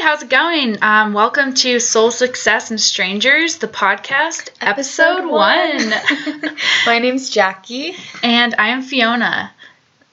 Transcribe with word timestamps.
how's 0.00 0.22
it 0.22 0.30
going? 0.30 0.82
Um, 0.82 1.12
welcome 1.12 1.54
to 1.54 1.78
Soul 1.78 2.10
Success 2.10 2.70
and 2.70 2.80
Strangers, 2.80 3.58
the 3.58 3.68
podcast, 3.68 4.50
episode, 4.60 5.18
Episode 5.18 5.26
one. 5.30 5.90
one. 5.90 6.56
My 6.86 6.98
name's 6.98 7.30
Jackie. 7.30 7.94
and 8.22 8.54
I 8.58 8.68
am 8.68 8.82
Fiona. 8.82 9.52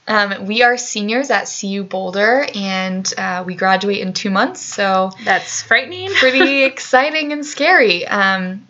Um, 0.08 0.46
we 0.46 0.64
are 0.64 0.78
seniors 0.78 1.30
at 1.32 1.50
CU 1.60 1.84
Boulder, 1.84 2.46
and 2.56 3.12
uh, 3.18 3.44
we 3.46 3.56
graduate 3.56 4.00
in 4.00 4.14
two 4.14 4.30
months, 4.30 4.62
so 4.62 5.12
That's 5.24 5.62
frightening. 5.64 6.10
pretty 6.14 6.64
exciting 6.64 7.32
and 7.34 7.46
scary. 7.46 8.06
Um, 8.08 8.68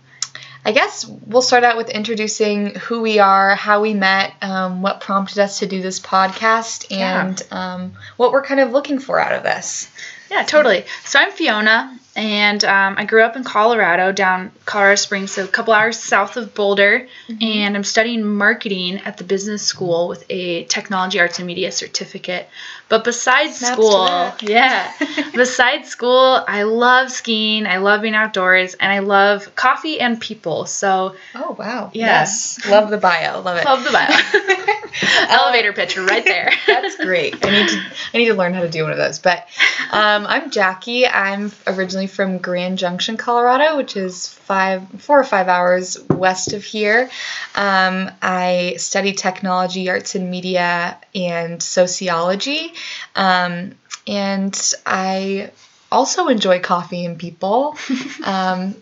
I 0.65 0.71
guess 0.71 1.05
we'll 1.05 1.41
start 1.41 1.63
out 1.63 1.77
with 1.77 1.89
introducing 1.89 2.75
who 2.75 3.01
we 3.01 3.19
are, 3.19 3.55
how 3.55 3.81
we 3.81 3.93
met, 3.93 4.33
um, 4.41 4.81
what 4.81 4.99
prompted 5.01 5.39
us 5.39 5.59
to 5.59 5.65
do 5.67 5.81
this 5.81 5.99
podcast, 5.99 6.87
Yeah. 6.89 7.25
and 7.27 7.41
um, 7.51 7.93
what 8.17 8.31
we're 8.31 8.43
kind 8.43 8.59
of 8.59 8.71
looking 8.71 8.99
for 8.99 9.19
out 9.19 9.33
of 9.33 9.43
this. 9.43 9.89
Yeah, 10.29 10.43
totally. 10.43 10.85
So 11.05 11.19
I'm 11.19 11.31
Fiona, 11.31 11.97
and 12.17 12.63
um, 12.65 12.95
I 12.97 13.05
grew 13.05 13.21
up 13.21 13.35
in 13.35 13.43
Colorado, 13.43 14.11
down 14.11 14.51
Colorado 14.65 14.95
Springs, 14.95 15.31
so 15.31 15.43
a 15.43 15.47
couple 15.47 15.73
hours 15.73 15.99
south 15.99 16.35
of 16.35 16.55
Boulder. 16.55 17.07
And 17.41 17.75
I'm 17.75 17.83
studying 17.83 18.23
marketing 18.23 18.97
at 19.05 19.17
the 19.17 19.23
business 19.23 19.61
school 19.61 20.07
with 20.07 20.25
a 20.29 20.63
technology 20.63 21.19
arts 21.19 21.37
and 21.37 21.45
media 21.45 21.71
certificate. 21.71 22.49
But 22.89 23.03
besides 23.03 23.57
Snaps 23.57 23.73
school, 23.73 24.33
yeah, 24.41 24.91
besides 25.33 25.89
school, 25.89 26.43
I 26.47 26.63
love 26.63 27.11
skiing, 27.11 27.67
I 27.67 27.77
love 27.77 28.01
being 28.01 28.15
outdoors, 28.15 28.75
and 28.75 28.91
I 28.91 28.99
love 28.99 29.53
coffee 29.55 29.99
and 29.99 30.19
people. 30.19 30.65
So 30.65 31.15
Oh 31.35 31.55
wow! 31.59 31.91
Yeah. 31.93 32.05
Yes, 32.21 32.65
love 32.65 32.89
the 32.89 32.97
bio, 32.97 33.41
love 33.41 33.57
it. 33.57 33.65
love 33.65 33.83
the 33.83 33.91
bio. 33.91 34.07
Elevator 35.29 35.73
pitch 35.73 35.97
right 35.97 36.23
there. 36.23 36.51
That's 36.67 36.95
great. 36.95 37.45
I 37.45 37.49
need 37.49 37.67
to 37.67 37.83
I 38.13 38.17
need 38.17 38.27
to 38.27 38.35
learn 38.35 38.53
how 38.53 38.61
to 38.61 38.69
do 38.69 38.83
one 38.83 38.93
of 38.93 38.97
those. 38.97 39.19
But 39.19 39.45
um, 39.91 40.25
I'm 40.25 40.49
Jackie. 40.49 41.05
I'm 41.05 41.51
originally 41.67 42.06
from 42.07 42.39
Grand 42.39 42.77
Junction, 42.77 43.17
Colorado, 43.17 43.77
which 43.77 43.95
is 43.95 44.27
five 44.27 44.87
four 44.99 45.19
or 45.19 45.23
five 45.23 45.47
hours 45.47 46.01
west 46.09 46.53
of 46.53 46.63
here. 46.63 47.09
Um, 47.55 48.09
I 48.21 48.75
study 48.77 49.13
technology, 49.13 49.89
arts 49.89 50.15
and 50.15 50.31
media, 50.31 50.97
and 51.13 51.61
sociology. 51.61 52.73
Um, 53.15 53.75
and 54.07 54.73
I 54.85 55.51
also 55.91 56.27
enjoy 56.27 56.59
coffee 56.59 57.05
and 57.05 57.17
people. 57.19 57.77
Um, 58.23 58.75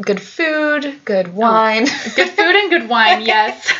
good 0.00 0.20
food, 0.20 1.00
good 1.04 1.32
wine. 1.34 1.84
good 1.84 2.28
food 2.28 2.56
and 2.56 2.70
good 2.70 2.88
wine, 2.88 3.22
yes. 3.26 3.70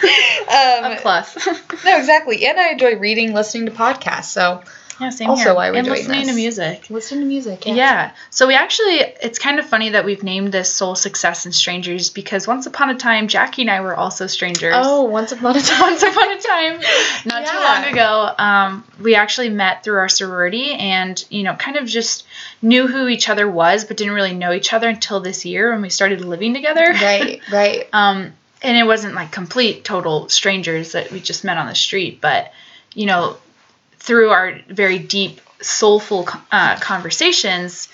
um, 0.42 0.92
A 0.92 0.98
plus. 1.00 1.36
no, 1.84 1.98
exactly. 1.98 2.46
And 2.46 2.58
I 2.58 2.70
enjoy 2.70 2.96
reading, 2.96 3.32
listening 3.34 3.66
to 3.66 3.72
podcasts. 3.72 4.24
So 4.26 4.62
Yeah, 5.00 5.10
same 5.10 5.30
Also 5.30 5.44
here. 5.44 5.54
why 5.54 5.70
we're 5.70 5.78
and 5.78 5.86
doing 5.86 5.98
listening 5.98 6.26
to 6.28 6.32
music. 6.34 6.86
listen 6.90 7.20
to 7.20 7.24
music. 7.24 7.66
Yeah. 7.66 8.12
So 8.30 8.46
we 8.46 8.54
actually, 8.54 8.96
it's 9.22 9.38
kind 9.38 9.58
of 9.58 9.66
funny 9.66 9.90
that 9.90 10.04
we've 10.04 10.22
named 10.22 10.52
this 10.52 10.72
Soul 10.72 10.94
Success 10.94 11.44
and 11.44 11.54
Strangers 11.54 12.10
because 12.10 12.46
once 12.46 12.66
upon 12.66 12.90
a 12.90 12.94
time, 12.96 13.28
Jackie 13.28 13.62
and 13.62 13.70
I 13.70 13.80
were 13.80 13.94
also 13.96 14.26
strangers. 14.26 14.74
Oh, 14.76 15.02
once 15.04 15.32
upon 15.32 15.56
a 15.56 15.60
time. 15.62 15.80
Once 15.80 16.02
upon 16.02 16.30
a 16.30 16.40
time, 16.40 16.80
not 17.24 17.46
too 17.46 17.56
long 17.58 17.84
ago, 17.92 18.34
um, 18.38 18.84
we 19.00 19.14
actually 19.14 19.48
met 19.48 19.82
through 19.84 19.98
our 19.98 20.08
sorority 20.08 20.72
and, 20.72 21.24
you 21.30 21.42
know, 21.42 21.54
kind 21.54 21.76
of 21.76 21.86
just 21.86 22.24
knew 22.60 22.86
who 22.86 23.08
each 23.08 23.28
other 23.28 23.50
was, 23.50 23.84
but 23.84 23.96
didn't 23.96 24.14
really 24.14 24.34
know 24.34 24.52
each 24.52 24.72
other 24.72 24.88
until 24.88 25.20
this 25.20 25.44
year 25.44 25.72
when 25.72 25.82
we 25.82 25.88
started 25.90 26.20
living 26.24 26.54
together. 26.54 26.84
right, 26.84 27.40
right. 27.50 27.88
Um, 27.92 28.32
and 28.62 28.76
it 28.76 28.84
wasn't 28.84 29.14
like 29.14 29.32
complete, 29.32 29.84
total 29.84 30.28
strangers 30.28 30.92
that 30.92 31.10
we 31.10 31.18
just 31.20 31.42
met 31.44 31.58
on 31.58 31.66
the 31.66 31.74
street, 31.74 32.20
but 32.20 32.52
you 32.94 33.06
know, 33.06 33.36
through 34.02 34.30
our 34.30 34.58
very 34.68 34.98
deep, 34.98 35.40
soulful 35.60 36.28
uh, 36.50 36.76
conversations, 36.80 37.88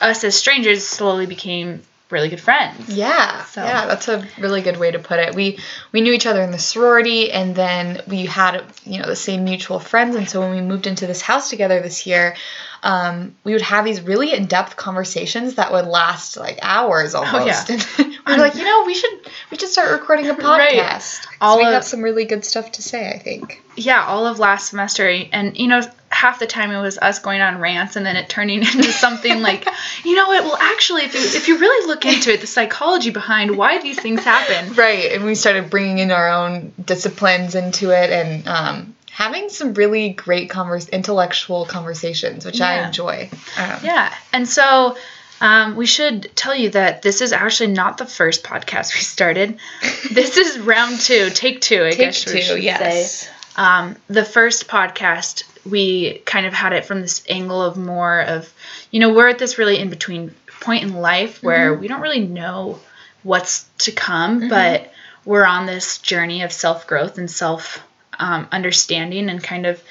us 0.00 0.24
as 0.24 0.34
strangers 0.34 0.82
slowly 0.86 1.26
became 1.26 1.82
really 2.10 2.28
good 2.28 2.40
friends. 2.40 2.88
Yeah, 2.88 3.44
So- 3.44 3.62
yeah, 3.64 3.86
that's 3.86 4.08
a 4.08 4.26
really 4.38 4.62
good 4.62 4.76
way 4.78 4.90
to 4.90 4.98
put 4.98 5.18
it. 5.18 5.34
We 5.34 5.58
we 5.92 6.00
knew 6.00 6.12
each 6.12 6.26
other 6.26 6.42
in 6.42 6.50
the 6.50 6.58
sorority, 6.58 7.30
and 7.32 7.54
then 7.54 8.02
we 8.06 8.26
had 8.26 8.62
you 8.84 8.98
know 9.00 9.06
the 9.06 9.16
same 9.16 9.44
mutual 9.44 9.78
friends. 9.78 10.16
And 10.16 10.28
so 10.28 10.40
when 10.40 10.50
we 10.50 10.60
moved 10.60 10.86
into 10.86 11.06
this 11.06 11.20
house 11.20 11.50
together 11.50 11.80
this 11.80 12.06
year, 12.06 12.36
um, 12.82 13.34
we 13.44 13.52
would 13.52 13.62
have 13.62 13.84
these 13.84 14.00
really 14.00 14.32
in 14.34 14.46
depth 14.46 14.76
conversations 14.76 15.56
that 15.56 15.72
would 15.72 15.86
last 15.86 16.36
like 16.36 16.58
hours 16.62 17.14
almost. 17.14 17.70
Oh, 17.70 17.74
yeah. 17.74 18.04
And 18.26 18.36
we 18.36 18.42
were 18.42 18.48
like, 18.48 18.54
you 18.54 18.64
know, 18.64 18.84
we 18.86 18.94
should 18.94 19.10
we 19.50 19.56
should 19.56 19.68
start 19.70 19.90
recording 19.92 20.28
a 20.28 20.34
podcast. 20.34 21.26
Right. 21.26 21.26
All 21.40 21.56
we 21.58 21.64
of- 21.64 21.72
have 21.72 21.84
some 21.84 22.02
really 22.02 22.24
good 22.26 22.44
stuff 22.44 22.72
to 22.72 22.82
say. 22.82 23.10
I 23.10 23.18
think. 23.18 23.62
Yeah, 23.76 24.04
all 24.04 24.26
of 24.26 24.38
last 24.38 24.68
semester, 24.68 25.08
and 25.32 25.56
you 25.56 25.68
know, 25.68 25.80
half 26.20 26.38
the 26.38 26.46
time 26.46 26.70
it 26.70 26.80
was 26.82 26.98
us 26.98 27.18
going 27.18 27.40
on 27.40 27.58
rants, 27.58 27.96
and 27.96 28.04
then 28.04 28.14
it 28.14 28.28
turning 28.28 28.58
into 28.74 28.92
something 28.92 29.40
like, 29.40 29.66
you 30.04 30.14
know 30.14 30.28
what? 30.28 30.44
Well, 30.44 30.58
actually, 30.60 31.04
if 31.04 31.14
you 31.14 31.20
if 31.20 31.48
you 31.48 31.58
really 31.58 31.86
look 31.86 32.04
into 32.04 32.30
it, 32.30 32.42
the 32.42 32.46
psychology 32.46 33.10
behind 33.10 33.56
why 33.56 33.80
these 33.80 33.98
things 33.98 34.22
happen. 34.22 34.74
Right, 34.80 35.12
and 35.12 35.24
we 35.24 35.34
started 35.34 35.68
bringing 35.68 35.98
in 35.98 36.10
our 36.10 36.30
own 36.30 36.72
disciplines 36.82 37.54
into 37.54 37.90
it 37.90 38.10
and 38.10 38.48
um, 38.48 38.96
having 39.10 39.48
some 39.48 39.74
really 39.74 40.10
great 40.10 40.48
converse, 40.48 40.88
intellectual 40.88 41.66
conversations, 41.66 42.46
which 42.46 42.60
I 42.60 42.86
enjoy. 42.86 43.28
Um, 43.58 43.80
Yeah, 43.82 44.14
and 44.32 44.48
so 44.48 44.96
um, 45.40 45.76
we 45.76 45.86
should 45.86 46.30
tell 46.34 46.54
you 46.54 46.70
that 46.70 47.02
this 47.02 47.20
is 47.20 47.32
actually 47.32 47.72
not 47.72 47.98
the 47.98 48.06
first 48.06 48.42
podcast 48.42 48.94
we 48.94 49.00
started. 49.00 49.58
This 50.12 50.36
is 50.36 50.58
round 50.58 50.98
two, 51.00 51.30
take 51.30 51.60
two, 51.60 51.84
I 51.84 51.90
Take 51.90 51.98
guess 51.98 52.26
we 52.26 52.32
two, 52.32 52.42
should 52.42 52.62
yes. 52.62 53.20
say. 53.20 53.30
Um, 53.56 53.96
the 54.08 54.24
first 54.24 54.68
podcast, 54.68 55.42
we 55.68 56.18
kind 56.24 56.46
of 56.46 56.52
had 56.54 56.72
it 56.72 56.84
from 56.84 57.00
this 57.00 57.22
angle 57.28 57.60
of 57.62 57.76
more 57.76 58.20
of, 58.22 58.52
you 58.90 59.00
know, 59.00 59.12
we're 59.12 59.28
at 59.28 59.38
this 59.38 59.58
really 59.58 59.78
in 59.78 59.90
between 59.90 60.34
point 60.60 60.84
in 60.84 60.94
life 60.94 61.42
where 61.42 61.72
Mm-hmm. 61.72 61.80
we 61.80 61.88
don't 61.88 62.00
really 62.00 62.26
know 62.26 62.78
what's 63.22 63.64
to 63.78 63.92
come, 63.92 64.48
but 64.48 64.92
we're 65.24 65.44
on 65.44 65.66
this 65.66 65.98
journey 65.98 66.42
of 66.42 66.52
self 66.52 66.86
growth 66.86 67.18
and 67.18 67.30
self 67.30 67.82
um, 68.18 68.48
understanding 68.52 69.28
and 69.28 69.42
kind 69.42 69.66
of 69.66 69.82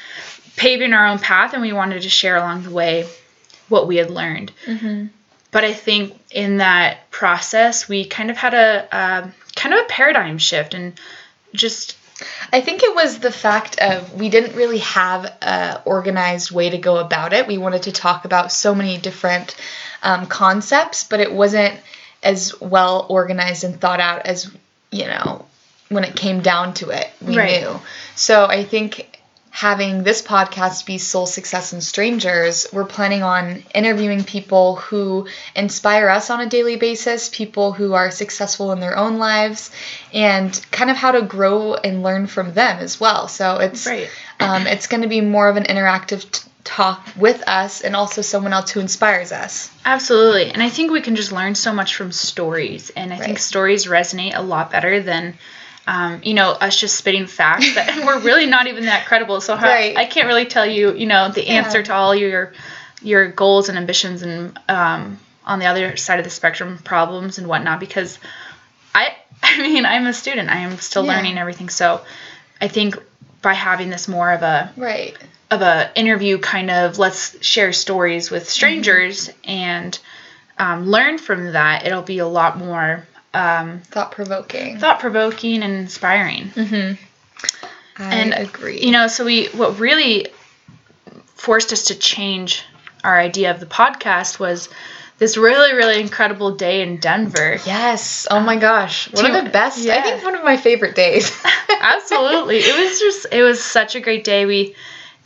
paving 0.56 0.94
our 0.94 1.06
own 1.08 1.20
path. 1.20 1.54
And 1.54 1.62
we 1.62 1.74
wanted 1.74 2.02
to 2.02 2.10
share 2.10 2.38
along 2.38 2.64
the 2.64 2.72
way 2.72 3.08
what 3.68 3.88
we 3.88 3.98
had 3.98 4.10
learned. 4.10 4.52
Mm-hmm. 4.66 5.08
But 5.52 5.64
I 5.64 5.74
think 5.74 6.20
in 6.32 6.58
that 6.58 7.10
process, 7.12 7.90
we 7.90 8.06
kind 8.06 8.30
of 8.30 8.38
had 8.38 8.54
a 8.54 8.88
um 8.92 9.34
kind 9.56 9.74
of 9.74 9.82
a 9.82 9.88
paradigm 9.90 10.38
shift 10.38 10.74
and 10.74 11.00
just 11.54 11.98
I 12.52 12.62
think 12.62 12.84
it 12.84 12.94
was 12.96 13.20
the 13.20 13.32
fact 13.32 13.80
of 13.80 14.14
we 14.14 14.30
didn't 14.30 14.56
really 14.56 14.80
have 14.80 15.26
a 15.42 15.82
organized 15.86 16.52
way 16.52 16.70
to 16.72 16.78
go 16.78 16.98
about 16.98 17.34
it. 17.34 17.48
We 17.48 17.58
wanted 17.58 17.84
to 17.84 17.92
talk 17.92 18.26
about 18.26 18.52
so 18.52 18.74
many 18.76 18.98
different 18.98 19.56
um, 20.04 20.26
concepts, 20.28 21.04
but 21.04 21.20
it 21.20 21.32
wasn't 21.32 21.80
as 22.24 22.60
well 22.60 23.06
organized 23.10 23.64
and 23.64 23.80
thought 23.80 24.00
out 24.00 24.26
as 24.26 24.52
you 24.92 25.06
know 25.06 25.46
when 25.90 26.04
it 26.04 26.16
came 26.16 26.42
down 26.42 26.74
to 26.76 26.90
it. 26.90 27.10
We 27.22 27.38
Right. 27.38 27.62
knew. 27.62 27.80
So 28.16 28.46
I 28.46 28.64
think 28.64 29.19
having 29.60 30.04
this 30.04 30.22
podcast 30.22 30.86
be 30.86 30.98
Soul 30.98 31.26
Success 31.26 31.74
and 31.74 31.84
Strangers, 31.84 32.66
we're 32.72 32.86
planning 32.86 33.24
on 33.24 33.62
interviewing 33.76 34.24
people 34.24 34.78
who 34.78 35.28
inspire 35.54 36.08
us 36.08 36.30
on 36.30 36.40
a 36.40 36.46
daily 36.46 36.78
basis, 36.78 37.28
people 37.28 37.74
who 37.74 37.94
are 37.94 38.10
successful 38.10 38.72
in 38.72 38.80
their 38.80 38.96
own 38.96 39.18
lives, 39.18 39.70
and 40.14 40.66
kind 40.72 40.90
of 40.90 40.96
how 40.96 41.12
to 41.12 41.24
grow 41.24 41.74
and 41.74 42.04
learn 42.04 42.28
from 42.28 42.54
them 42.54 42.80
as 42.80 43.02
well. 43.02 43.28
So 43.28 43.58
it's 43.58 43.86
Right. 43.86 44.08
um, 44.40 44.66
it's 44.66 44.88
going 44.88 45.02
to 45.02 45.10
be 45.10 45.20
more 45.20 45.50
of 45.50 45.58
an 45.58 45.66
interactive 45.66 46.32
t- 46.32 46.50
talk 46.64 47.06
with 47.18 47.46
us 47.46 47.82
and 47.82 47.98
also 47.98 48.22
someone 48.22 48.54
else 48.54 48.72
who 48.72 48.80
inspires 48.80 49.34
us. 49.34 49.70
Absolutely. 49.84 50.52
And 50.52 50.64
I 50.64 50.70
think 50.70 50.90
we 50.90 51.02
can 51.02 51.18
just 51.18 51.34
learn 51.34 51.56
so 51.56 51.74
much 51.74 51.98
from 51.98 52.14
stories. 52.14 52.92
And 52.92 53.12
I 53.12 53.18
think 53.18 53.40
stories 53.40 53.88
resonate 53.88 54.38
a 54.38 54.42
lot 54.42 54.72
better 54.72 55.02
than, 55.02 55.38
um, 55.90 56.22
you 56.24 56.36
know, 56.36 56.52
us 56.52 56.80
just 56.80 56.96
spitting 56.98 57.26
facts 57.26 57.74
that 57.74 57.98
we're 58.06 58.20
really 58.20 58.46
not 58.46 58.68
even 58.68 58.86
that 58.86 59.08
credible. 59.08 59.42
So 59.42 59.56
how, 59.56 59.68
Right. 59.70 59.98
I 59.98 60.06
can't 60.06 60.28
really 60.28 60.46
tell 60.46 60.66
you, 60.66 60.94
you 60.94 61.08
know, 61.08 61.30
the 61.30 61.44
Yeah. 61.44 61.54
answer 61.64 61.82
to 61.82 61.94
all 61.94 62.14
your 62.16 62.54
your 63.02 63.30
goals 63.30 63.70
and 63.70 63.78
ambitions 63.78 64.22
and 64.22 64.60
um, 64.68 65.18
on 65.46 65.58
the 65.58 65.66
other 65.66 65.96
side 65.98 66.20
of 66.20 66.26
the 66.26 66.30
spectrum 66.30 66.78
problems 66.84 67.38
and 67.40 67.48
whatnot 67.48 67.80
because 67.80 68.20
I 68.94 69.16
I 69.44 69.58
mean 69.62 69.86
I'm 69.88 70.06
a 70.06 70.14
student. 70.14 70.50
I 70.50 70.58
am 70.58 70.78
still 70.78 71.04
Yeah. 71.06 71.16
learning 71.16 71.40
everything. 71.40 71.70
So 71.70 72.02
I 72.62 72.68
think 72.68 72.96
by 73.42 73.54
having 73.54 73.90
this 73.90 74.08
more 74.08 74.32
of 74.32 74.44
a 74.44 74.72
Right. 74.78 75.18
of 75.50 75.64
a 75.64 75.90
interview 75.96 76.38
kind 76.38 76.70
of 76.70 77.00
let's 77.00 77.44
share 77.44 77.74
stories 77.74 78.30
with 78.30 78.48
strangers 78.48 79.32
and 79.44 79.98
um, 80.60 80.88
learn 80.92 81.18
from 81.18 81.54
that 81.54 81.88
it'll 81.88 82.04
be 82.04 82.20
a 82.20 82.28
lot 82.28 82.60
more 82.60 83.08
um, 83.34 83.82
Thought 83.82 84.12
provoking. 84.12 84.80
thought-provoking 84.80 85.62
and 85.64 85.74
inspiring 85.74 86.50
Mm-hmm. 86.50 88.02
I 88.02 88.16
And, 88.16 88.34
agree. 88.34 88.80
you 88.82 88.92
know 88.92 89.08
so 89.08 89.26
we 89.26 89.48
what 89.48 89.80
really 89.80 90.28
forced 91.36 91.72
us 91.74 91.86
to 91.86 91.96
change 91.96 92.64
our 93.04 93.18
idea 93.20 93.52
of 93.52 93.60
the 93.60 93.66
podcast 93.66 94.40
was 94.40 94.70
this 95.20 95.36
really 95.38 95.74
really 95.74 96.00
incredible 96.00 96.56
day 96.56 96.82
in 96.82 96.98
denver 96.98 97.58
Yes. 97.66 98.28
Oh 98.32 98.40
my 98.40 98.56
gosh. 98.56 99.12
One 99.14 99.26
of 99.26 99.44
the 99.44 99.50
best. 99.50 99.86
I 99.88 100.02
think 100.02 100.24
one 100.24 100.36
of 100.36 100.44
my 100.44 100.58
favorite 100.58 100.96
days. 100.96 101.32
absolutely 101.82 102.58
it 102.58 102.78
was 102.78 103.00
just 103.00 103.26
it 103.32 103.44
was 103.44 103.62
such 103.64 103.96
a 103.96 104.00
great 104.00 104.24
day 104.24 104.46
we 104.46 104.76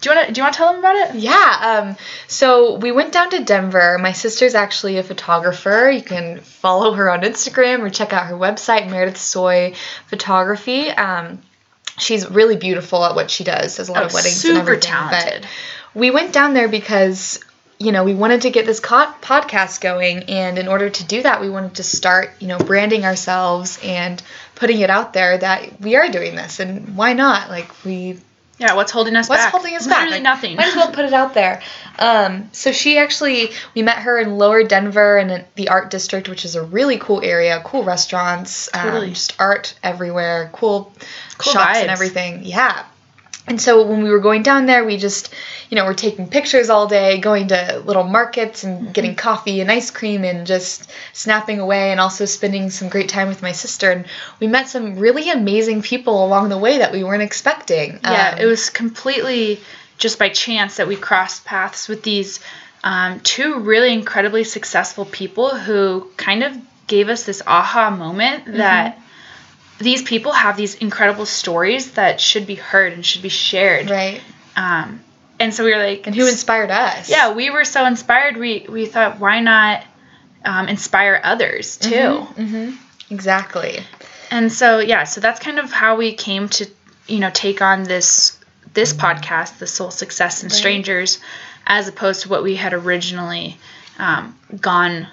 Do 0.03 0.09
you 0.09 0.15
want 0.15 0.27
to 0.27 0.33
do 0.33 0.39
you 0.39 0.43
want 0.43 0.53
to 0.53 0.57
tell 0.57 0.69
them 0.71 0.79
about 0.79 0.95
it? 0.95 1.15
Yeah. 1.15 1.83
Um, 1.87 1.95
so 2.27 2.75
we 2.75 2.91
went 2.91 3.13
down 3.13 3.29
to 3.29 3.43
Denver. 3.43 3.97
My 3.99 4.11
sister's 4.11 4.53
actually 4.53 4.97
a 4.97 5.03
photographer. 5.03 5.89
You 5.89 6.01
can 6.01 6.39
follow 6.41 6.91
her 6.93 7.09
on 7.09 7.21
Instagram 7.21 7.79
or 7.79 7.89
check 7.89 8.11
out 8.11 8.25
her 8.27 8.35
website, 8.35 8.89
Meredith 8.89 9.17
Soy 9.17 9.73
Photography. 10.07 10.89
Um, 10.89 11.41
she's 11.97 12.29
really 12.29 12.57
beautiful 12.57 13.03
at 13.05 13.15
what 13.15 13.31
she 13.31 13.43
does. 13.43 13.77
Does 13.77 13.89
a 13.89 13.93
lot 13.93 14.03
Oh, 14.03 14.05
of 14.07 14.13
weddings 14.13 14.35
super 14.35 14.59
and 14.59 14.67
everything. 14.67 14.91
talented. 14.91 15.41
But 15.43 15.49
we 15.99 16.11
went 16.11 16.33
down 16.33 16.53
there 16.53 16.67
because 16.67 17.39
you 17.79 17.91
know 17.91 18.03
we 18.03 18.13
wanted 18.13 18.41
to 18.41 18.49
get 18.49 18.65
this 18.65 18.79
co- 18.79 19.11
podcast 19.21 19.79
going, 19.81 20.23
and 20.23 20.57
in 20.57 20.67
order 20.67 20.89
to 20.89 21.03
do 21.05 21.21
that, 21.23 21.39
we 21.41 21.49
wanted 21.49 21.75
to 21.75 21.83
start 21.83 22.31
you 22.39 22.47
know 22.47 22.57
branding 22.57 23.05
ourselves 23.05 23.79
and 23.83 24.21
putting 24.55 24.81
it 24.81 24.89
out 24.89 25.13
there 25.13 25.37
that 25.37 25.79
we 25.81 25.95
are 25.95 26.09
doing 26.09 26.35
this, 26.35 26.59
and 26.59 26.95
why 26.97 27.13
not? 27.13 27.49
Like 27.49 27.69
we 27.85 28.19
Yeah, 28.59 28.75
what's 28.75 28.91
holding 28.91 29.15
us 29.15 29.27
back? 29.27 29.29
What's 29.29 29.43
back? 29.45 29.51
holding 29.51 29.75
us 29.75 29.87
back? 29.87 29.97
Literally 29.97 30.17
Like, 30.17 30.23
nothing. 30.23 30.55
Might 30.57 30.67
as 30.67 30.75
well 30.75 30.91
put 30.91 31.05
it 31.05 31.13
out 31.13 31.33
there. 31.33 31.61
Um, 31.97 32.49
so 32.53 32.71
she 32.71 32.97
actually, 32.97 33.51
we 33.75 33.81
met 33.81 33.97
her 33.99 34.19
in 34.19 34.37
Lower 34.37 34.63
Denver 34.63 35.17
and 35.17 35.31
in 35.31 35.45
the 35.55 35.69
Art 35.69 35.89
District, 35.89 36.29
which 36.29 36.45
is 36.45 36.55
a 36.55 36.63
really 36.63 36.97
cool 36.97 37.21
area, 37.23 37.61
cool 37.63 37.83
restaurants, 37.83 38.69
Totally. 38.71 39.07
um, 39.07 39.13
just 39.13 39.35
art 39.39 39.75
everywhere, 39.83 40.49
cool, 40.53 40.93
Cool 41.37 41.53
shops 41.53 41.79
and 41.79 41.89
everything. 41.89 42.43
Yeah. 42.43 42.85
And 43.45 43.61
so 43.61 43.85
when 43.85 44.03
we 44.03 44.09
were 44.09 44.19
going 44.19 44.41
down 44.41 44.65
there, 44.67 44.85
we 44.85 44.95
just, 44.97 45.33
you 45.69 45.75
know, 45.75 45.83
we're 45.83 45.93
taking 45.93 46.29
pictures 46.29 46.69
all 46.69 46.87
day, 46.87 47.17
going 47.19 47.49
to 47.49 47.83
little 47.85 48.03
markets 48.05 48.63
and 48.63 48.73
Mm-hmm. 48.83 48.91
getting 48.93 49.15
coffee 49.15 49.59
and 49.59 49.69
ice 49.69 49.91
cream 49.91 50.23
and 50.23 50.47
just 50.47 50.89
snapping 51.11 51.59
away 51.59 51.91
and 51.91 51.99
also 51.99 52.23
spending 52.25 52.69
some 52.69 52.87
great 52.87 53.09
time 53.09 53.27
with 53.27 53.41
my 53.41 53.51
sister. 53.51 53.91
And 53.91 54.05
we 54.39 54.47
met 54.47 54.69
some 54.69 54.97
really 54.97 55.29
amazing 55.29 55.81
people 55.81 56.25
along 56.25 56.49
the 56.49 56.57
way 56.57 56.77
that 56.77 56.93
we 56.93 57.03
weren't 57.03 57.21
expecting. 57.23 57.99
Yeah, 58.03 58.31
Um, 58.33 58.39
it 58.39 58.45
was 58.45 58.69
completely 58.69 59.59
just 59.97 60.17
by 60.19 60.29
chance 60.29 60.77
that 60.77 60.87
we 60.87 60.95
crossed 60.95 61.43
paths 61.43 61.89
with 61.89 62.01
these 62.03 62.39
um, 62.83 63.19
two 63.21 63.59
really 63.59 63.91
incredibly 63.93 64.43
successful 64.45 65.05
people 65.05 65.49
who 65.55 66.09
kind 66.17 66.43
of 66.43 66.55
gave 66.87 67.09
us 67.09 67.23
this 67.25 67.41
aha 67.45 67.89
moment 67.89 68.45
Mm-hmm. 68.45 68.57
that 68.57 68.99
these 69.83 70.01
people 70.01 70.31
have 70.31 70.57
these 70.57 70.75
incredible 70.75 71.25
stories 71.25 71.91
that 71.93 72.19
should 72.21 72.47
be 72.47 72.55
heard 72.55 72.93
and 72.93 73.05
should 73.05 73.21
be 73.21 73.29
shared. 73.29 73.89
Right. 73.89 74.21
Um, 74.55 75.03
and 75.39 75.53
so 75.53 75.63
we 75.63 75.71
were 75.73 75.83
like, 75.83 76.07
And 76.07 76.15
who 76.15 76.27
inspired 76.27 76.71
us? 76.71 77.09
yeah, 77.09 77.33
we 77.33 77.49
were 77.49 77.65
so 77.65 77.85
inspired. 77.85 78.37
We 78.37 78.65
we 78.69 78.85
thought, 78.85 79.19
why 79.19 79.39
not 79.41 79.83
um, 80.45 80.67
inspire 80.69 81.19
others 81.23 81.77
too? 81.77 82.19
hmm 82.21 82.71
Exactly. 83.09 83.79
And 84.31 84.51
so 84.51 84.79
yeah, 84.79 85.03
so 85.03 85.21
that's 85.21 85.39
kind 85.39 85.59
of 85.59 85.71
how 85.71 85.95
we 85.97 86.13
came 86.13 86.49
to 86.49 86.65
you 87.07 87.19
know 87.19 87.29
take 87.31 87.61
on 87.61 87.83
this 87.83 88.39
this 88.73 88.93
podcast, 88.93 89.59
the 89.59 89.67
Soul 89.67 89.91
Success 89.91 90.41
and 90.43 90.51
Right. 90.51 90.57
Strangers, 90.57 91.19
as 91.67 91.87
opposed 91.87 92.21
to 92.23 92.29
what 92.29 92.41
we 92.41 92.55
had 92.55 92.73
originally 92.73 93.57
um, 93.99 94.37
gone 94.59 95.07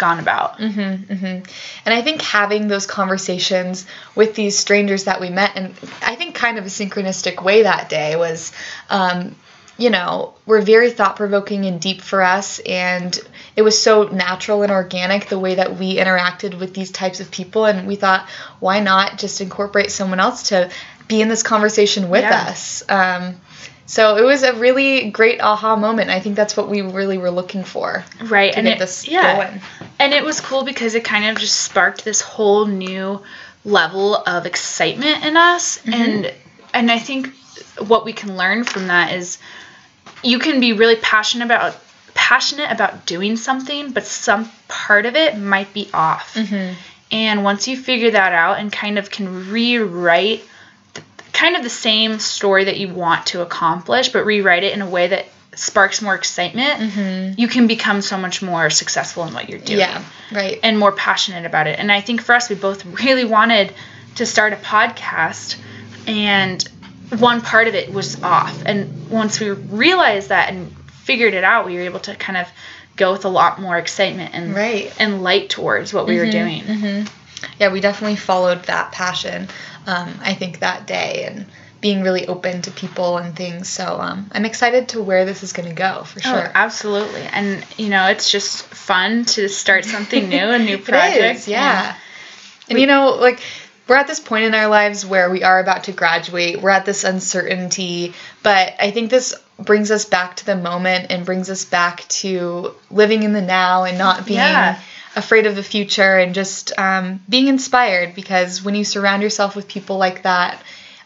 gone 0.00 0.18
about. 0.18 0.58
hmm 0.58 0.94
hmm 0.94 1.24
And 1.84 1.94
I 1.98 2.02
think 2.02 2.22
having 2.22 2.66
those 2.66 2.86
conversations 2.86 3.86
with 4.16 4.34
these 4.34 4.58
strangers 4.58 5.04
that 5.04 5.20
we 5.20 5.30
met, 5.30 5.52
and 5.54 5.74
I 6.02 6.16
think 6.16 6.34
kind 6.34 6.58
of 6.58 6.64
a 6.64 6.68
synchronistic 6.68 7.40
way 7.44 7.62
that 7.62 7.88
day 7.88 8.16
was, 8.16 8.50
um, 8.88 9.36
you 9.78 9.90
know, 9.90 10.34
were 10.44 10.60
very 10.60 10.90
thought 10.90 11.16
provoking 11.16 11.64
and 11.66 11.80
deep 11.80 12.02
for 12.02 12.22
us. 12.22 12.58
And 12.60 13.16
it 13.56 13.62
was 13.62 13.80
so 13.80 14.04
natural 14.08 14.62
and 14.62 14.72
organic 14.72 15.28
the 15.28 15.38
way 15.38 15.54
that 15.54 15.78
we 15.78 15.96
interacted 15.96 16.58
with 16.58 16.74
these 16.74 16.90
types 16.90 17.20
of 17.20 17.30
people. 17.30 17.64
And 17.66 17.86
we 17.86 17.96
thought, 17.96 18.28
why 18.58 18.80
not 18.80 19.18
just 19.18 19.40
incorporate 19.40 19.90
someone 19.92 20.20
else 20.20 20.48
to 20.48 20.70
be 21.08 21.20
in 21.22 21.28
this 21.28 21.42
conversation 21.42 22.08
with 22.10 22.22
Yeah. 22.24 22.48
us? 22.50 22.82
Um, 22.88 23.36
so 23.86 24.16
it 24.16 24.22
was 24.22 24.44
a 24.44 24.52
really 24.52 25.10
great 25.10 25.40
aha 25.40 25.74
moment. 25.74 26.10
I 26.10 26.20
think 26.20 26.36
that's 26.36 26.56
what 26.56 26.68
we 26.68 26.80
really 26.82 27.18
were 27.18 27.30
looking 27.32 27.64
for 27.64 28.04
Right, 28.22 28.54
and 28.56 28.66
get 28.66 28.76
it, 28.76 28.78
this 28.78 29.08
yeah, 29.08 29.48
going. 29.48 29.60
And 30.00 30.12
it 30.12 30.24
was 30.24 30.40
cool 30.40 30.64
because 30.64 30.94
it 30.96 31.04
kind 31.04 31.24
of 31.26 31.36
just 31.38 31.60
sparked 31.60 32.04
this 32.04 32.20
whole 32.20 32.66
new 32.66 33.20
level 33.64 34.16
of 34.16 34.46
excitement 34.46 35.24
in 35.24 35.36
us 35.36 35.78
Mm-hmm. 35.78 35.92
and 35.92 36.34
and 36.74 36.90
I 36.90 36.98
think 36.98 37.32
what 37.86 38.04
we 38.04 38.12
can 38.12 38.36
learn 38.36 38.64
from 38.64 38.86
that 38.88 39.12
is 39.12 39.38
you 40.22 40.38
can 40.38 40.60
be 40.60 40.72
really 40.72 40.96
passionate 40.96 41.44
about 41.44 41.76
passionate 42.14 42.70
about 42.70 43.06
doing 43.06 43.36
something 43.36 43.92
but 43.92 44.04
some 44.06 44.50
part 44.68 45.06
of 45.06 45.14
it 45.16 45.36
might 45.38 45.72
be 45.74 45.88
off 45.94 46.34
Mm-hmm. 46.34 46.74
and 47.12 47.44
once 47.44 47.68
you 47.68 47.76
figure 47.76 48.10
that 48.12 48.32
out 48.32 48.58
and 48.58 48.72
kind 48.72 48.98
of 48.98 49.10
can 49.10 49.50
rewrite 49.50 50.42
th- 50.94 51.06
kind 51.32 51.56
of 51.56 51.62
the 51.62 51.70
same 51.70 52.18
story 52.18 52.64
that 52.64 52.78
you 52.78 52.88
want 52.88 53.26
to 53.26 53.42
accomplish 53.42 54.08
but 54.10 54.24
rewrite 54.24 54.64
it 54.64 54.72
in 54.72 54.82
a 54.82 54.88
way 54.88 55.08
that 55.08 55.26
sparks 55.54 56.00
more 56.00 56.14
excitement 56.14 57.36
you 57.38 57.48
can 57.48 57.66
become 57.66 58.00
so 58.02 58.16
much 58.16 58.40
more 58.40 58.70
successful 58.70 59.24
in 59.26 59.34
what 59.34 59.48
you're 59.48 59.58
doing 59.58 59.80
Yeah, 59.80 60.04
right. 60.32 60.60
and 60.62 60.78
more 60.78 60.92
passionate 60.92 61.44
about 61.44 61.66
it. 61.66 61.78
And 61.78 61.90
I 61.90 62.00
think 62.00 62.22
for 62.22 62.34
us, 62.34 62.48
we 62.48 62.54
both 62.56 62.84
really 62.86 63.24
wanted 63.24 63.72
to 64.16 64.26
start 64.26 64.52
a 64.52 64.56
podcast, 64.56 65.56
and 66.06 66.62
one 67.18 67.40
part 67.40 67.66
of 67.68 67.74
it 67.74 67.92
was 67.92 68.22
off. 68.22 68.62
And 68.64 69.10
once 69.10 69.40
we 69.40 69.50
realized 69.50 70.28
that 70.28 70.50
and 70.52 70.74
figured 71.04 71.34
it 71.34 71.42
out, 71.44 71.66
we 71.66 71.74
were 71.74 71.80
able 71.82 72.00
to 72.00 72.14
kind 72.14 72.36
of 72.38 72.46
go 72.96 73.12
with 73.12 73.24
a 73.24 73.28
lot 73.28 73.60
more 73.60 73.76
excitement 73.78 74.34
and 74.34 74.54
Right. 74.54 74.92
and 75.00 75.22
light 75.22 75.50
towards 75.50 75.92
what 75.92 76.06
we 76.06 76.16
were 76.18 76.30
doing. 76.30 76.62
hmm 76.62 77.02
Yeah, 77.58 77.72
we 77.72 77.80
definitely 77.80 78.16
followed 78.16 78.64
that 78.64 78.92
passion. 78.92 79.48
Um, 79.86 80.14
I 80.22 80.34
think 80.34 80.60
that 80.60 80.86
day 80.86 81.24
and 81.26 81.46
being 81.80 82.02
really 82.02 82.26
open 82.26 82.62
to 82.62 82.70
people 82.70 83.16
and 83.18 83.34
things. 83.34 83.68
So 83.68 83.98
um, 84.00 84.28
I'm 84.32 84.44
excited 84.44 84.90
to 84.90 85.02
where 85.02 85.24
this 85.24 85.42
is 85.42 85.52
going 85.52 85.68
to 85.68 85.74
go 85.74 86.04
for 86.04 86.20
sure. 86.20 86.32
Oh, 86.36 86.40
sure. 86.42 86.50
absolutely. 86.54 87.22
And 87.22 87.64
you 87.78 87.88
know, 87.88 88.06
it's 88.06 88.30
just 88.30 88.62
fun 88.64 89.24
to 89.26 89.48
start 89.48 89.84
something 89.84 90.28
new, 90.28 90.36
a 90.50 90.58
new 90.70 90.74
It 90.76 90.84
project. 90.84 91.38
is, 91.40 91.48
yeah. 91.48 91.96
And, 92.68 92.78
you 92.78 92.86
know, 92.86 93.16
like 93.18 93.40
we're 93.88 93.96
at 93.96 94.06
this 94.06 94.20
point 94.20 94.44
in 94.44 94.54
our 94.54 94.68
lives 94.68 95.04
where 95.04 95.30
we 95.30 95.42
are 95.42 95.58
about 95.58 95.84
to 95.84 95.92
graduate. 95.92 96.60
We're 96.60 96.70
at 96.70 96.84
this 96.84 97.02
uncertainty, 97.04 98.14
but 98.42 98.74
I 98.78 98.90
think 98.92 99.10
this 99.10 99.34
brings 99.58 99.90
us 99.90 100.04
back 100.04 100.36
to 100.36 100.46
the 100.46 100.56
moment 100.56 101.06
and 101.10 101.26
brings 101.26 101.50
us 101.50 101.64
back 101.64 102.06
to 102.08 102.74
living 102.90 103.24
in 103.24 103.32
the 103.32 103.42
now 103.42 103.84
and 103.84 103.98
not 103.98 104.26
being 104.26 104.38
Yeah. 104.38 104.78
afraid 105.16 105.46
of 105.46 105.56
the 105.56 105.62
future 105.62 106.16
and 106.18 106.34
just 106.34 106.78
um, 106.78 107.20
being 107.28 107.48
inspired 107.48 108.14
because 108.14 108.62
when 108.62 108.74
you 108.74 108.84
surround 108.84 109.22
yourself 109.22 109.56
with 109.56 109.66
people 109.66 109.98
like 109.98 110.22
that, 110.22 110.62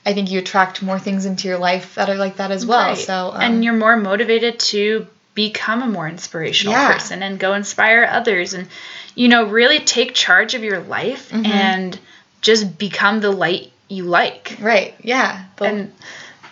I 0.06 0.12
think 0.14 0.30
you 0.30 0.38
attract 0.38 0.82
more 0.82 0.98
things 0.98 1.24
into 1.26 1.48
your 1.48 1.58
life 1.58 1.94
that 1.94 2.10
are 2.10 2.16
like 2.16 2.36
that 2.36 2.50
as 2.50 2.66
well. 2.66 2.88
Right. 2.88 2.98
So 2.98 3.30
um, 3.32 3.40
and 3.40 3.64
you're 3.64 3.72
more 3.74 3.96
motivated 3.96 4.58
to 4.60 5.06
become 5.34 5.82
a 5.82 5.86
more 5.86 6.06
inspirational 6.08 6.74
Yeah. 6.74 6.92
person 6.92 7.22
and 7.22 7.38
go 7.38 7.54
inspire 7.54 8.04
others 8.10 8.54
and 8.54 8.68
you 9.14 9.28
know 9.28 9.44
really 9.46 9.80
take 9.80 10.14
charge 10.14 10.54
of 10.54 10.62
your 10.62 10.80
life 10.80 11.30
Mm-hmm. 11.30 11.46
and 11.46 11.98
just 12.40 12.78
become 12.78 13.20
the 13.20 13.30
light 13.30 13.72
you 13.88 14.04
like 14.04 14.56
right, 14.60 14.94
yeah, 15.02 15.44
The- 15.56 15.64
and 15.64 15.92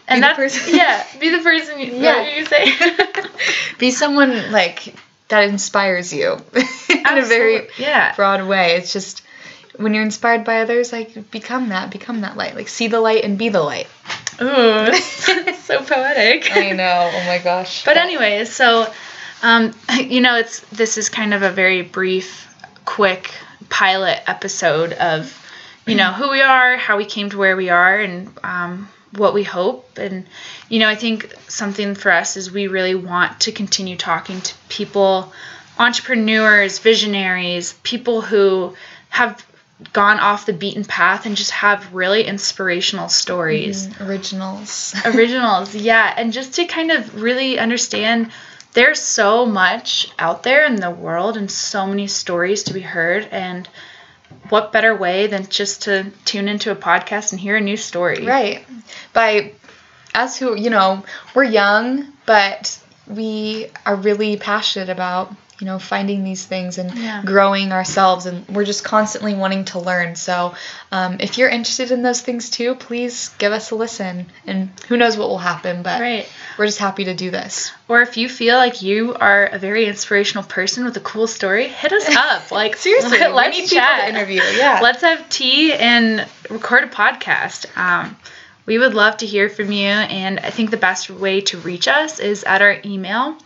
and 0.08 0.22
that's 0.22 0.36
person- 0.36 0.74
yeah 0.76 1.04
be 1.20 1.30
the 1.30 1.42
person 1.42 1.78
you, 1.78 1.92
Yeah. 1.96 2.36
you 2.36 2.46
say 2.46 2.72
be 3.78 3.90
someone 3.90 4.50
like 4.52 4.94
that 5.28 5.44
inspires 5.48 6.12
you 6.12 6.32
in 6.88 7.18
a 7.18 7.22
very 7.24 7.68
yeah 7.78 8.14
broad 8.16 8.46
way. 8.46 8.76
It's 8.76 8.92
just 8.92 9.21
when 9.76 9.94
you're 9.94 10.02
inspired 10.02 10.44
by 10.44 10.60
others, 10.60 10.92
like 10.92 11.30
become 11.30 11.70
that, 11.70 11.90
become 11.90 12.20
that 12.22 12.36
light. 12.36 12.54
Like 12.54 12.68
see 12.68 12.88
the 12.88 13.00
light 13.00 13.24
and 13.24 13.38
be 13.38 13.48
the 13.48 13.62
light. 13.62 13.86
ooh 14.40 14.90
it's 14.90 15.58
so 15.64 15.82
poetic 15.82 16.54
I 16.54 16.72
know. 16.72 17.10
Oh 17.12 17.26
my 17.26 17.38
gosh. 17.38 17.84
But 17.84 17.96
anyways, 17.96 18.52
so 18.52 18.92
um, 19.42 19.72
you 19.98 20.20
know, 20.20 20.36
it's 20.36 20.60
this 20.70 20.96
is 20.98 21.08
kind 21.08 21.34
of 21.34 21.42
a 21.42 21.50
very 21.50 21.82
brief, 21.82 22.48
quick 22.84 23.32
pilot 23.68 24.20
episode 24.26 24.92
of 24.92 25.38
you 25.86 25.94
know 25.96 26.12
who 26.12 26.30
we 26.30 26.40
are, 26.40 26.76
how 26.76 26.96
we 26.96 27.04
came 27.04 27.30
to 27.30 27.38
where 27.38 27.56
we 27.56 27.68
are, 27.68 27.98
and 27.98 28.30
um, 28.44 28.88
what 29.16 29.34
we 29.34 29.42
hope. 29.42 29.98
And 29.98 30.26
you 30.68 30.78
know, 30.78 30.88
I 30.88 30.94
think 30.94 31.34
something 31.48 31.94
for 31.94 32.12
us 32.12 32.36
is 32.36 32.50
we 32.50 32.68
really 32.68 32.94
want 32.94 33.40
to 33.40 33.52
continue 33.52 33.96
talking 33.96 34.40
to 34.40 34.54
people, 34.68 35.32
entrepreneurs, 35.78 36.78
visionaries, 36.78 37.74
people 37.82 38.20
who 38.20 38.76
have 39.08 39.44
gone 39.92 40.20
off 40.20 40.46
the 40.46 40.52
beaten 40.52 40.84
path 40.84 41.26
and 41.26 41.36
just 41.36 41.50
have 41.50 41.92
really 41.94 42.24
inspirational 42.24 43.08
stories. 43.08 43.86
Mm-hmm. 43.86 44.04
Originals. 44.04 44.94
originals 45.04 45.74
yeah. 45.74 46.14
And 46.16 46.32
just 46.32 46.54
to 46.54 46.66
kind 46.66 46.90
of 46.90 47.20
really 47.20 47.58
understand 47.58 48.30
there's 48.74 49.00
so 49.00 49.44
much 49.44 50.10
out 50.18 50.42
there 50.42 50.64
in 50.64 50.76
the 50.76 50.90
world 50.90 51.36
and 51.36 51.50
so 51.50 51.86
many 51.86 52.06
stories 52.06 52.64
to 52.64 52.74
be 52.74 52.80
heard. 52.80 53.26
And 53.30 53.68
what 54.48 54.72
better 54.72 54.94
way 54.94 55.26
than 55.26 55.46
just 55.48 55.82
to 55.82 56.10
tune 56.24 56.48
into 56.48 56.70
a 56.70 56.76
podcast 56.76 57.32
and 57.32 57.40
hear 57.40 57.56
a 57.56 57.60
new 57.60 57.76
story? 57.76 58.24
Right. 58.24 58.64
By 59.12 59.52
us 60.14 60.38
who, 60.38 60.56
you 60.56 60.70
know, 60.70 61.04
we're 61.34 61.44
young, 61.44 62.12
but 62.26 62.78
we 63.06 63.68
are 63.84 63.96
really 63.96 64.36
passionate 64.36 64.88
about, 64.88 65.34
you 65.62 65.66
know, 65.66 65.78
finding 65.78 66.24
these 66.24 66.44
things 66.44 66.76
and 66.76 66.92
Yeah. 66.98 67.22
growing 67.24 67.70
ourselves. 67.70 68.26
And 68.26 68.44
we're 68.48 68.64
just 68.64 68.82
constantly 68.82 69.32
wanting 69.32 69.64
to 69.66 69.78
learn. 69.78 70.16
So 70.16 70.54
um, 70.90 71.18
if 71.20 71.38
you're 71.38 71.48
interested 71.48 71.92
in 71.92 72.02
those 72.02 72.20
things 72.20 72.50
too, 72.50 72.74
please 72.74 73.30
give 73.38 73.52
us 73.52 73.70
a 73.70 73.76
listen. 73.76 74.26
And 74.44 74.70
who 74.88 74.96
knows 74.96 75.16
what 75.16 75.28
will 75.28 75.38
happen, 75.38 75.82
but 75.84 76.00
Right. 76.00 76.28
we're 76.58 76.66
just 76.66 76.80
happy 76.80 77.04
to 77.04 77.14
do 77.14 77.30
this. 77.30 77.70
Or 77.86 78.02
if 78.02 78.16
you 78.16 78.28
feel 78.28 78.56
like 78.56 78.82
you 78.82 79.14
are 79.14 79.44
a 79.46 79.58
very 79.58 79.86
inspirational 79.86 80.42
person 80.42 80.84
with 80.84 80.96
a 80.96 81.00
cool 81.00 81.28
story, 81.28 81.68
hit 81.68 81.92
us 81.92 82.08
up. 82.16 82.50
Like 82.50 82.74
Seriously, 82.74 83.18
let, 83.20 83.30
we 83.30 83.36
let's 83.36 83.56
need 83.56 83.68
people 83.68 83.76
chat. 83.86 84.00
to 84.00 84.08
interview, 84.08 84.42
yeah. 84.56 84.80
let's 84.82 85.02
have 85.02 85.28
tea 85.28 85.72
and 85.74 86.26
record 86.50 86.82
a 86.82 86.88
podcast. 86.88 87.66
Um, 87.78 88.16
we 88.66 88.78
would 88.78 88.94
love 88.94 89.18
to 89.18 89.26
hear 89.26 89.48
from 89.48 89.70
you, 89.70 89.86
and 89.86 90.40
I 90.40 90.50
think 90.50 90.70
the 90.72 90.76
best 90.76 91.08
way 91.08 91.40
to 91.42 91.58
reach 91.58 91.86
us 91.86 92.18
is 92.18 92.42
at 92.42 92.62
our 92.62 92.78
email, 92.84 93.36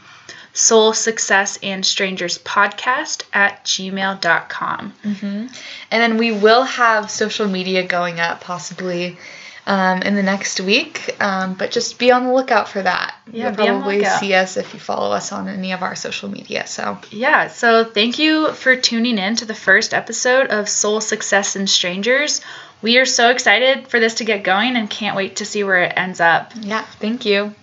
soul 0.57 0.95
success 0.95 1.59
and 1.63 1.85
strangers 1.85 2.39
podcast 2.39 3.25
at 3.33 3.65
gmail.com. 3.65 4.95
And 5.05 5.51
then 5.91 6.17
we 6.17 6.33
will 6.33 6.65
have 6.65 7.11
social 7.11 7.47
media 7.47 7.87
going 7.87 8.21
up 8.21 8.41
possibly 8.41 9.19
um, 9.67 10.03
in 10.03 10.15
the 10.15 10.23
next 10.23 10.61
week, 10.61 11.17
um, 11.21 11.55
but 11.55 11.73
just 11.73 11.99
be 11.99 12.13
on 12.13 12.25
the 12.25 12.33
lookout 12.33 12.69
for 12.69 12.81
that. 12.81 13.17
Yeah, 13.31 13.49
You'll 13.49 13.57
be 13.57 13.69
on 13.69 13.81
the 13.81 13.81
probably 13.81 14.05
see 14.05 14.33
us 14.33 14.57
if 14.57 14.73
you 14.73 14.81
follow 14.81 15.11
us 15.11 15.33
on 15.33 15.49
any 15.49 15.73
of 15.73 15.83
our 15.83 15.97
social 15.97 16.29
media. 16.29 16.67
So 16.67 16.99
Yeah, 17.11 17.49
so 17.49 17.85
thank 17.85 18.19
you 18.19 18.53
for 18.53 18.77
tuning 18.77 19.19
in 19.19 19.37
to 19.37 19.45
the 19.45 19.55
first 19.55 19.93
episode 19.93 20.49
of 20.49 20.69
Soul 20.69 21.01
Success 21.01 21.57
and 21.57 21.69
Strangers. 21.69 22.41
We 22.81 22.99
are 22.99 23.07
so 23.07 23.31
excited 23.31 23.89
for 23.89 23.99
this 23.99 24.15
to 24.15 24.25
get 24.25 24.45
going 24.45 24.77
and 24.77 24.89
can't 24.89 25.17
wait 25.17 25.37
to 25.37 25.45
see 25.45 25.65
where 25.65 25.83
it 25.83 25.93
ends 25.97 26.21
up. 26.21 26.53
yeah, 26.61 26.83
thank 27.01 27.27
you. 27.27 27.55